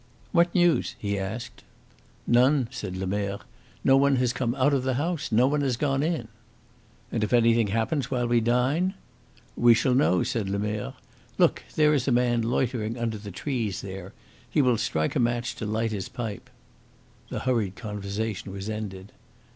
[0.31, 1.63] "What news?" he asked.
[2.25, 3.41] "None," said Lemerre.
[3.83, 6.27] "No one has come out of the house, no one has gone in."
[7.11, 8.95] "And if anything happens while we dine?"
[9.55, 10.95] "We shall know," said Lemerre.
[11.37, 14.11] "Look, there is a man loitering under the trees there.
[14.49, 16.49] He will strike a match to light his pipe."
[17.29, 19.11] The hurried conversation was ended.